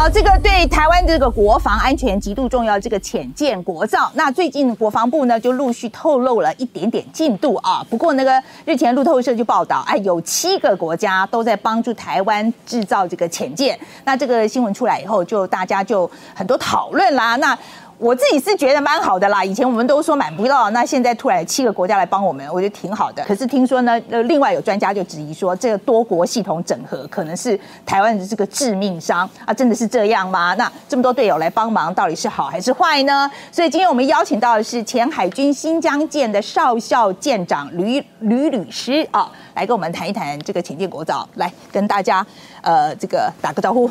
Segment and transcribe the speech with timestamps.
[0.00, 4.10] 好，这个对台湾这个国防安全极度重要，这个浅见国造。
[4.14, 7.84] 那最近国防部呢就陆续透露了一点点进度啊。
[7.90, 13.78] 不过那个日前路透社就报道，哎，有七个国家都在帮助台湾制造这个浅见。
[14.02, 17.36] 那这个新闻出来以后，就大家就很多讨论啦。
[17.36, 17.54] 那
[18.00, 23.22] 我自己是觉得蛮好的啦，以前我们都说买不到，那现在突然七个国家来帮我们，我觉得挺好的。
[23.24, 30.54] 可是听说呢，呃，另外有专家就质疑说，这个多国系统整合可能是台湾的这个致命伤啊，真的是这样吗？
[30.54, 33.30] 那这么多队友来帮忙，到底是好还是坏呢？
[33.52, 42.26] 所以今天我们邀请到的是前海军新疆舰的少校舰长吕吕律师啊，来跟我们谈一谈这个前进国造，来跟大家
[42.62, 43.90] 呃这个打个招呼。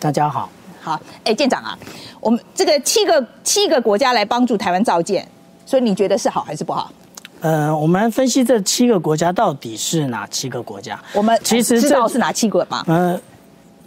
[0.00, 0.48] 大家好。
[0.84, 1.78] 好，哎，舰长啊，
[2.20, 5.26] 我们这个七个七个国家来帮助台湾造舰，
[5.64, 6.92] 所以你觉得是好还是不好？
[7.40, 11.00] 呃，我们分析这七个国家到底是哪七个国家？
[11.14, 12.84] 我们其实知道是哪七个吗？
[12.86, 13.18] 呃，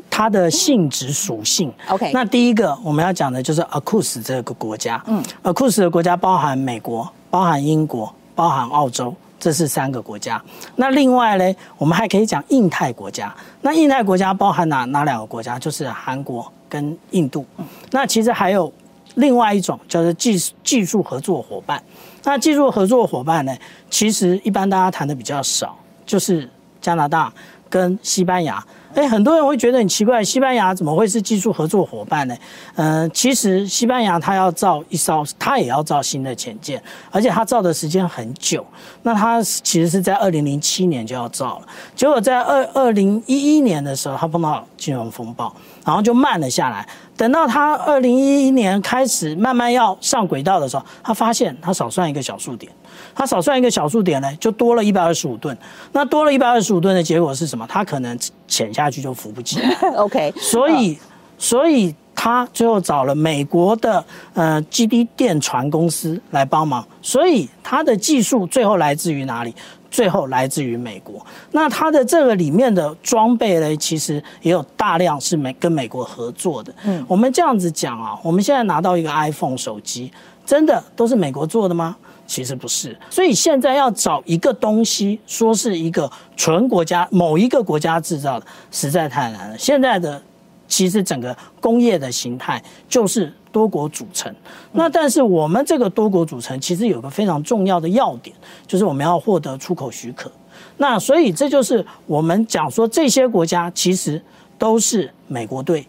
[0.10, 1.72] 它的性质属性。
[1.90, 5.04] OK，那第一个我们要讲的就是 AUKUS 这个国家。
[5.06, 10.42] 嗯，AUKUS 的国家包含美国、包含英国、包含澳洲，这是三个国家。
[10.76, 13.34] 那另外呢，我们还可以讲印太国家。
[13.62, 15.58] 那印太国家包含哪哪两个国家？
[15.58, 16.52] 就是韩国。
[16.70, 17.46] 跟印度，
[17.92, 18.72] 那其实还有
[19.16, 21.82] 另外一种叫做技技术合作伙伴。
[22.24, 23.56] 那技术合作伙伴呢，
[23.90, 26.50] 其实一般大家谈的比较少，就是
[26.82, 27.32] 加拿大
[27.70, 28.64] 跟西班牙。
[28.98, 32.36] 哎，很多人会觉得很奇怪，西班牙怎么会是技术合作伙伴呢？
[32.78, 36.82] 嗯，其实西班牙它要造一艘，它也要造新的潜舰，
[37.12, 38.66] 而且它造的时间很久。
[39.04, 45.56] 那它其实是在二零零七年就要造了，结果在二二零一一年的时候，它碰到金融风暴。
[45.86, 46.86] 然后就慢了下来。
[47.16, 52.70] 等到他二零一一年开始慢慢要上轨道的时候，他发现他少算一个小数点，
[53.16, 55.58] 他少算一个小数点呢，就多了一百二十五吨。
[55.94, 57.66] 那多了一百二十五吨的结果是什么？
[57.70, 59.70] 他可能潜下去就浮不起来。
[59.98, 60.98] OK，所以，
[61.38, 66.86] 所以他最后找了美国的呃基地电船公司来帮忙。
[67.02, 69.54] 所以他的技术最后来自于哪里？
[69.90, 76.76] 最后来自于美国，那它的这个里面的装备呢，其实也有大量是美跟美国合作的。
[76.84, 80.12] 嗯，我们这样子讲啊，我们现在拿到一个 iPhone 手机，
[80.46, 81.96] 真的都是美国做的吗？
[82.28, 82.96] 其实不是。
[83.10, 89.58] 所以现在要找一个东西，说是一个纯国家某一个国家制造的，实在太难了。
[89.58, 90.22] 现在的
[90.68, 93.34] 其实整个工业的形态就是。
[93.50, 94.32] 多国组成，
[94.72, 98.36] 那但是我们这个多国组成其实有个非常重要的要点，
[98.68, 100.32] 就是我们要获得出口许可。
[100.76, 104.22] 那所以这就是我们讲说这些国家其实
[104.60, 105.88] 都是美国队，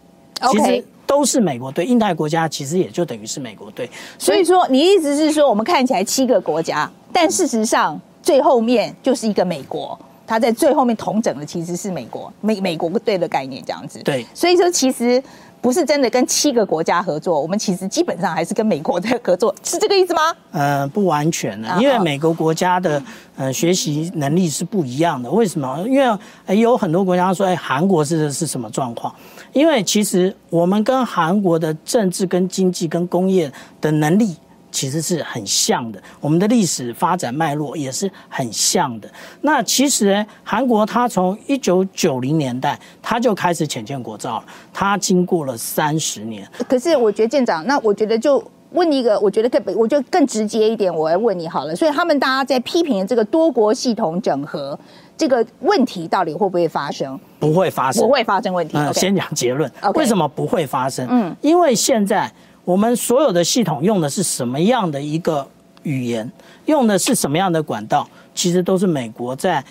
[0.49, 1.83] 其实都是美国队。
[1.83, 3.89] 印太国家其实也就等于是美国队。
[4.19, 9.97] 所以说，你意思是说，我们看起来七个国家，但事实上最后面就是一个美国，
[10.27, 13.99] 它在最后面统整的其实是美国美美国队的概念这样子。
[14.03, 15.21] 对，所以说其实。
[15.61, 20.21] 不是真的跟七个国家合作，我们其实基本上还是跟美国在合作，是这个意思吗？
[20.51, 23.01] 呃，不完全的，因为每个国家的
[23.35, 25.29] 呃学习能力是不一样的。
[25.29, 25.85] 为什么？
[25.87, 29.13] 因为有很多国家说，哎，韩国是是什么状况？
[29.53, 34.35] 因为其实我们跟韩国的政治、跟经济、跟工业的能力。
[34.71, 39.09] 其实是很像的，我们的历史发展脉络也是很像的。
[39.41, 46.47] 那其实呢，韩国它从一九九零年代它就开始浅见国造了，它经过了三十年。
[46.67, 51.75] 可是我觉得舰长，那我觉得就问一个，我觉得更，我就更直接一点，我来问你好了。
[51.75, 54.77] 所以他们大家在批评这个多国系统整合
[55.17, 57.19] 这个问题，到底会不会发生？
[57.39, 58.77] 不会发生，不会发生问题。
[58.77, 59.71] 嗯，先讲结论。
[59.95, 61.07] 为什么不会发生？
[61.09, 62.31] 嗯，因为现在。
[62.63, 65.47] 我们所有的系统用的是什么样的一个
[65.83, 66.31] 语言？
[66.65, 68.07] 用的是什么样的管道？
[68.35, 69.63] 其实都是美国在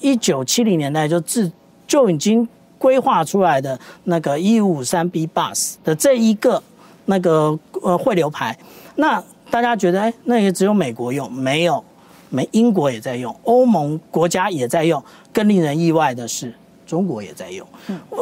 [0.00, 1.50] 一九七零年代就自
[1.86, 2.48] 就已经
[2.78, 6.62] 规划出来的那个一五三 B bus 的这一个
[7.04, 8.56] 那个呃汇流排。
[8.94, 11.30] 那大家觉得，哎，那也只有美国用？
[11.32, 11.84] 没有，
[12.30, 15.02] 美英国也在用，欧盟国家也在用。
[15.32, 16.52] 更令人意外的是。
[16.86, 17.66] 中国也在用，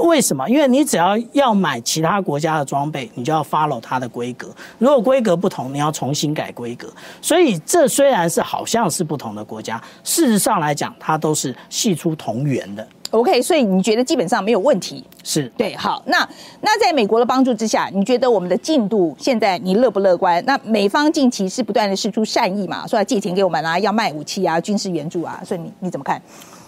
[0.07, 0.49] 为什么？
[0.49, 4.49] 因为你只要要买其他国家的装备，你就要 follow 它的规格。
[4.79, 6.89] 如果规格不同，你要重新改规格。
[7.21, 12.87] 所以这虽然是好像是不同的国家，事实上来讲，它都是系出同源的。
[13.11, 15.05] OK，所以你觉得基本上没有问题？
[15.23, 15.77] 是对。
[15.77, 16.29] 好，那
[16.61, 20.43] 那在美国的帮助之下，你觉得我们的进度现在你乐不乐观？
[20.45, 26.21] 那美方近期是不断的释出善意嘛，说要借钱给我们啊，要卖武器啊，军事援助啊，所以你你怎么看？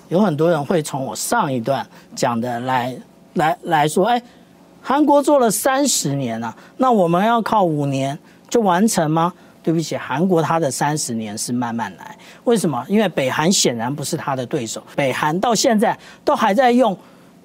[0.09, 2.97] 有很多人会从我上一段讲的来
[3.35, 4.23] 来来说，哎，
[4.83, 8.19] 韩国做了三十年了，那我们要靠五年
[8.49, 9.33] 就完成吗？
[9.63, 12.17] 对不起，韩国它的三十年是慢慢来。
[12.45, 12.85] 为什么？
[12.89, 16.97] 因为北韩显然不是他的对手，北韩到现在都还在用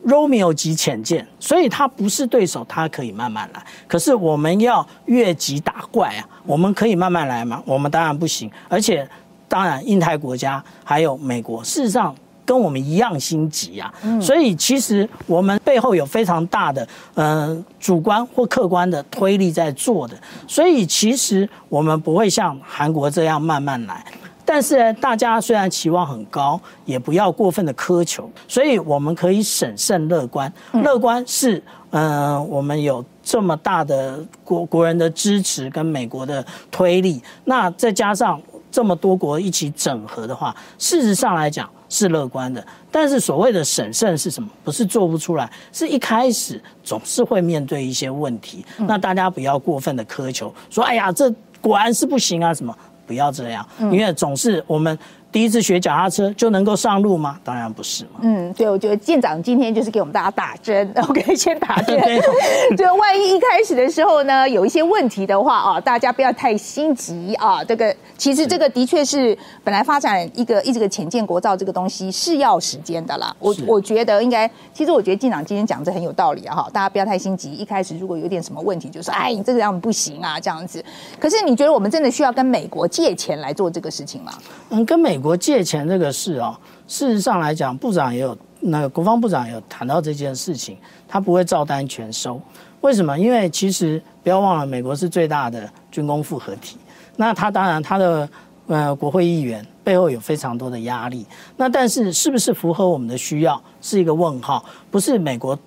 [0.05, 3.65] Romeo 级潜舰，所以它不是对手，它可以慢慢来。
[3.87, 7.63] 可是我们要越级打怪啊，我们可以慢慢来吗？
[7.65, 8.51] 我们当然不行。
[8.69, 9.09] 而且，
[9.47, 12.15] 当然，印太国家还有美国，事实上
[12.51, 13.94] 跟我们一样心急啊。
[14.19, 20.18] 所以，其实我们背后有非常大的嗯主观或客观的推力在做的。
[20.50, 24.03] 所以，其实我们不会像韩国这样慢慢来。
[24.44, 30.51] 但是大家虽然期望很高，也不要过分的苛求，所以我们可以审慎乐观。
[30.74, 42.65] 乐观是，嗯，我们有这么大的国国人的支持跟美国的推力，那再加上这么多国一起整合的话，事实上来讲是乐观的。
[42.89, 44.49] 但是所谓的审慎是什么？
[44.63, 48.65] 不是做不出来，是一开始总是会面对一些问题。
[48.77, 51.29] 那大家不要过分的苛求，说哎呀，这
[51.59, 52.75] 果然是不行啊什么。
[53.05, 54.97] 不要这样，因为总是我们。
[55.31, 57.39] 第一次学脚踏车就能够上路吗？
[57.41, 58.19] 当然不是嘛。
[58.21, 61.97] 嗯，对，我觉得舰长今天就是给我们大家打针， OK，先打针。
[62.75, 67.63] 就万一一开始的时候呢，有一些问题的话啊，大家不要太心急啊。
[67.63, 73.33] 这个其实这个的确是本来发展一个一直个潜舰国造这个东西是要时间的啦。
[73.39, 76.69] 我我觉得应该，其实我觉得舰长今天讲这很有道理啊哈。
[76.73, 80.83] 大家不要太心急，一开始如果有点什么问题，就说哎，你这个样不行啊这样子。
[81.17, 84.33] 可是你觉得我们真的需要跟美国借钱来做这个事情吗？
[84.71, 85.20] 嗯，跟美。
[85.21, 86.57] 国借钱这个事哦，
[86.88, 90.77] 事实上来讲，部长也有那个国防部长有谈到这件事情，
[91.07, 92.41] 他不会照单全收。
[92.81, 93.18] 为什么？
[93.18, 96.77] 因为其实不要忘了，美国是最大的军工复合体，
[97.15, 98.27] 那他当然他的
[98.65, 101.25] 呃国会议员背后有非常多的压力。
[101.56, 104.65] 那但是是不是符合我们的需要，是一个问号。
[104.89, 105.57] 不是美国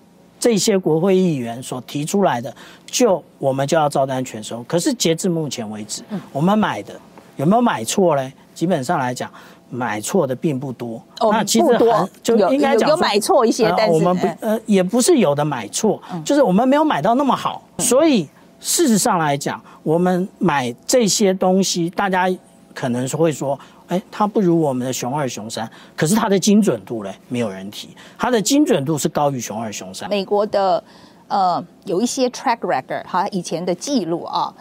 [0.40, 2.52] 这些国会议员所提出来的，
[2.84, 4.62] 就我们就要照单全收。
[4.64, 6.02] 可是截至目前为止，
[6.32, 6.98] 我们买的
[7.36, 8.32] 有没有买错嘞？
[8.54, 9.30] 基本上来讲，
[9.68, 11.02] 买错的并不多。
[11.20, 17.62] 那其实多就应该讲有买错一些，但是我们不呃也不是有的买错，就是我们没有买到那么好。
[17.78, 18.28] 所以
[18.60, 22.26] 事实上来讲，我们买这些东西，大家
[22.72, 23.58] 可能是会说，
[23.88, 30.08] 哎，它不如我们的熊二熊三，可是它的精准度嘞，没有人提，它的精准度是高于熊二熊三。
[30.08, 30.82] 美国的
[31.28, 34.54] 呃有一些 track record，哈，以前的记录啊。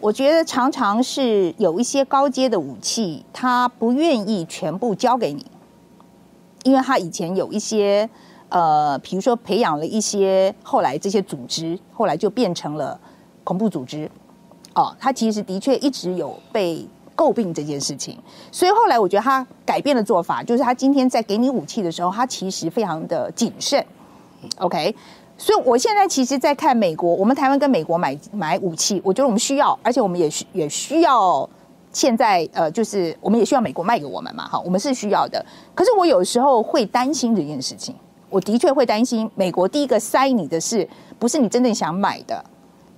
[0.00, 5.44] 我觉得常常是有一些高阶的武器，他不愿意全部交给你，
[6.62, 8.08] 因为他以前有一些
[8.48, 12.98] 呃，比如说培养了一些后来这些组织，后来就变成了
[13.44, 14.10] 恐怖组织。
[14.74, 18.18] 哦，他其实的确一直有被诟病这件事情，
[18.50, 23.84] 所以后来我觉得他改变了做法，就是他今天在给你武器的时候，他其实非常的谨慎。
[24.56, 24.96] OK。
[25.40, 31.48] 所以，我现在其实，在看美国，我们台湾跟美国买买武器，我觉得我们需要，而且我们也需也需要。
[31.92, 35.42] 现在，呃，就是我们也需要美国卖给我们嘛，哈，我们是需要的。
[35.74, 37.96] 可是，我有时候会担心这件事情。
[38.28, 40.86] 我的确会担心，美国第一个塞你的是
[41.18, 42.44] 不是你真正想买的？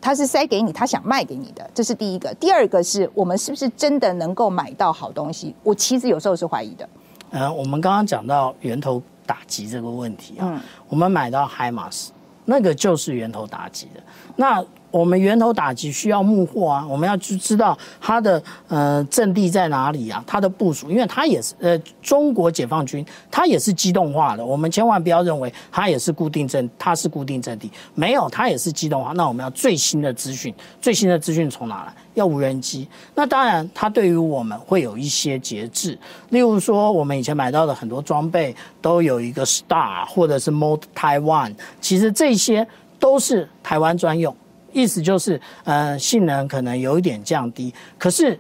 [0.00, 2.34] 他是塞给你，他想卖给你的，这是第一个。
[2.34, 5.54] 第二个是我们是不是真的能够买到好东西？
[5.62, 6.88] 我其实有时候是怀疑的。
[7.30, 12.10] 嗯，我们刚刚讲到源头打击这个问题啊，我们买到海马斯。
[12.44, 14.02] 那个就是源头打击的，
[14.36, 14.64] 那。
[14.92, 24.46] 我们源头打击需要幕后啊，我们要去知道它的呃阵地在哪里啊，它的部署，因为它也是呃中国解放军，它也是机动化的。
[24.46, 29.12] 我们千万不要认为它也是固定阵，它是固定阵地，没有，它也是机动化。
[29.14, 31.94] 那我们要最新的资讯，最新的资讯从哪来？
[32.14, 32.86] 要无人机。
[33.14, 44.36] 那当然，它对于我们会有一些节制，例如说我们以前买到的很多装备都有一个 Star 或者是 Mode Taiwan，其实这些都是台湾专用。
[44.72, 48.38] 意思就是，呃，性能可能有一点降低，可是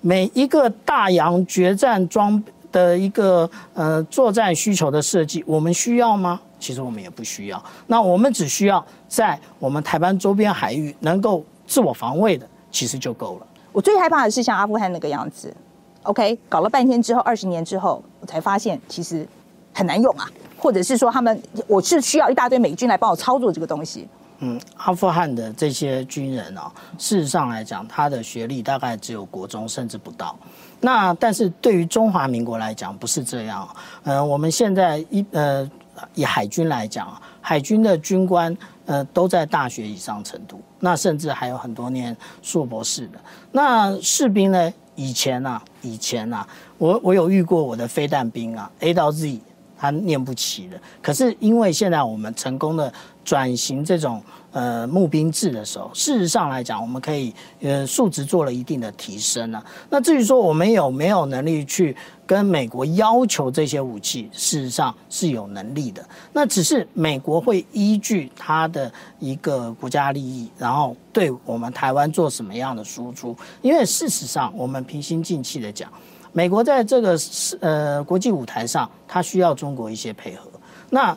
[0.00, 6.40] 每一个大洋决战装的一个呃作战需求的设计，我们需要吗？
[6.60, 7.64] 其实我们也不需要。
[7.86, 13.46] 那我们只需要在我们台湾周边海域能够自我防卫的，其实就够了。
[13.70, 15.54] 我最害怕的是像阿富汗那个样子
[16.02, 19.24] ，OK，搞了半天之后，二十年之后，我才发现其实
[19.72, 24.08] 很难用啊，或者是说他们，我是需要一大堆美军来帮我操作这个东西。
[24.40, 30.38] 嗯，阿富汗的这些军人啊，事实上来讲，他的学历大概只有国中，甚至不到。
[30.80, 33.68] 那但是对于中华民国来讲，不是这样。
[34.04, 35.68] 嗯，我们现在一呃，
[36.14, 43.18] 以海军来讲，海军的军官呃都在大学以上程度，那甚至还有很多年硕博士的。
[43.50, 44.72] 那士兵呢？
[44.94, 46.44] 以前啊，以前啊，
[46.76, 49.40] 我我有遇过我的飞弹兵啊，A 到 Z。
[49.78, 50.80] 他念不齐的。
[51.00, 52.92] 可是因为现在我们成功的
[53.24, 59.64] 转型这种呃募兵制的时候，事实上来讲，我们可以呃数值做了一定的提升了。
[59.88, 61.94] 那至于说我们有没有能力去
[62.26, 66.06] 跟美国要求这些武器，事实上是有能力的。
[66.32, 73.36] 那只是美国会依据他的一个国家利益，然后对我们台湾做什么样的输出？
[73.62, 75.90] 因为事实上，我们平心静气的讲。
[76.32, 77.18] 美国在这个
[77.60, 80.48] 呃国际舞台上，它需要中国一些配合。
[80.90, 81.16] 那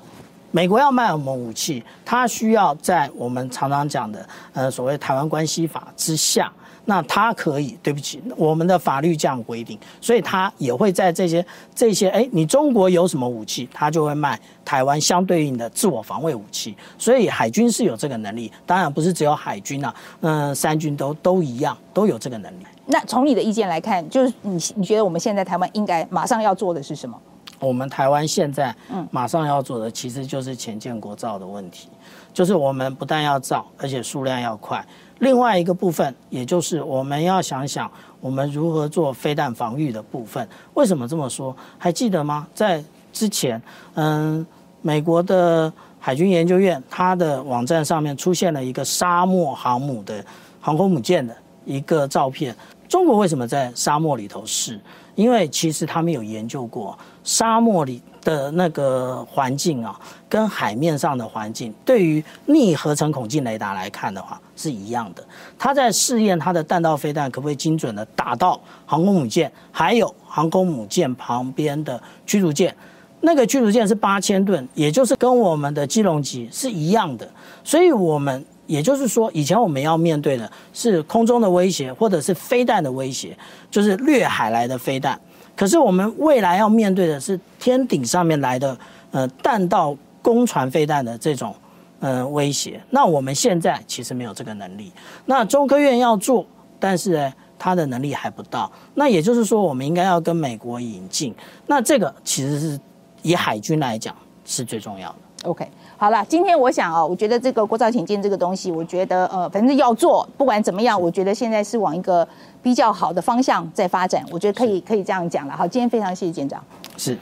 [0.51, 6.51] 美国要卖我们武器，它需要在我们常常讲的呃所谓台湾关系法之下，
[6.83, 16.75] 那它可以对不起，我们的法律这样规定，所以它也会在这些这些哎，你中国有什么武器，它就会卖台湾相对应的自我防卫武器。
[16.97, 22.65] 所以海军是有这个能力，当然不是只有海军啊，嗯，三军都都一样，都有这个能力。
[22.85, 27.17] 那从你的意见来看，就是你你觉得我们现在台湾应该马上要做的是什么？
[27.59, 31.89] 我们台湾现在嗯马上要做的其实就是前建国造的问题，
[32.33, 34.83] 就是我们不但要造，而且数量要快。
[35.19, 40.47] 另外一个部分，也就是我们要想想我们如何做飞弹防御的部分。
[40.73, 41.55] 为什么这么说？
[41.77, 42.47] 还记得吗？
[42.55, 42.83] 在
[43.13, 43.61] 之前，
[43.93, 44.43] 嗯，
[44.81, 50.25] 美国的海军研究院它的网站上面出现了一个沙漠航母的
[50.59, 52.55] 航空母舰的一个照片。
[52.87, 54.79] 中国为什么在沙漠里头试？
[55.15, 65.23] 因为其实他们有研究过沙漠里的那个环境啊，跟海面上的环境，对于逆合成孔径雷达来看的话是一样的。
[65.57, 72.75] 他在试验他的弹道飞弹可不可以精准的打到航空母舰，还有航空母舰旁边的驱逐舰。
[73.21, 77.29] 那个驱逐舰是八千吨，也就是跟我们的基隆级是一样的。
[77.63, 78.45] 所以我们。
[78.71, 83.37] 也就是说，以前我们要面对的是空中的威胁，或者是飞弹的威胁，
[83.69, 85.19] 就是掠海来的飞弹。
[85.57, 88.77] 可是我们未来要面对的是天顶上面来的，
[89.11, 91.53] 呃，弹道攻船飞弹的这种，
[91.99, 92.81] 呃，威胁。
[92.89, 94.89] 那我们现在其实没有这个能力。
[95.25, 96.45] 那中科院要做，
[96.79, 98.71] 但是呢，它的能力还不到。
[98.93, 101.35] 那也就是说，我们应该要跟美国引进。
[101.67, 102.79] 那这个其实是
[103.21, 105.17] 以海军来讲是最重要的。
[105.43, 105.67] OK。
[105.97, 112.27] 好了，今天我想哦，我觉得这个国造请进这个东西，我觉得呃，反正要做，不管怎么样，我觉得现在是往一个
[112.63, 115.55] 比较好的方向在发展，我觉得可以可以这样讲了。
[115.55, 116.63] 好，今天非常谢谢舰长，
[116.97, 117.17] 是，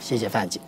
[0.00, 0.60] 谢谢范姐。